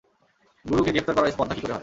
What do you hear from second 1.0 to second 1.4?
করার